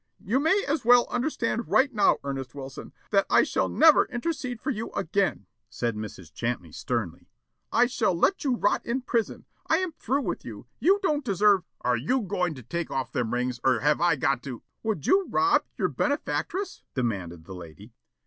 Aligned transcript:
"You 0.25 0.39
may 0.39 0.63
as 0.67 0.83
well 0.83 1.05
understand 1.11 1.67
right 1.69 1.93
now, 1.93 2.17
Ernest 2.23 2.55
Wilson, 2.55 2.91
that 3.11 3.27
I 3.29 3.43
shall 3.43 3.69
never 3.69 4.05
intercede 4.05 4.59
for 4.59 4.71
you 4.71 4.89
again," 4.93 5.45
said 5.69 5.95
Mrs. 5.95 6.33
Champney 6.33 6.71
sternly. 6.71 7.29
"I 7.71 7.85
shall 7.85 8.15
let 8.15 8.43
you 8.43 8.55
rot 8.55 8.83
in 8.83 9.01
prison. 9.03 9.45
I 9.67 9.77
am 9.77 9.91
through 9.91 10.23
with 10.23 10.43
you. 10.43 10.65
You 10.79 10.99
don't 11.03 11.23
deserve" 11.23 11.65
"Are 11.81 11.97
you 11.97 12.21
goin' 12.21 12.55
to 12.55 12.63
take 12.63 12.89
off 12.89 13.11
them 13.11 13.31
rings, 13.31 13.59
or 13.63 13.81
have 13.81 14.01
I 14.01 14.15
got 14.15 14.41
to" 14.41 14.63
"Would 14.81 15.05
you 15.05 15.27
rob 15.29 15.65
your 15.77 15.89
benefactress?" 15.89 16.81
demanded 16.95 17.45
the 17.45 17.53
lady. 17.53 17.93